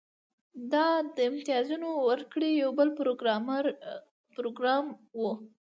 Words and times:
دا 0.73 0.87
د 1.15 1.17
امتیازونو 1.29 1.87
ورکړې 2.07 2.49
یو 2.63 2.69
بل 2.79 2.89
پروګرام 4.37 4.85
و 5.19 5.21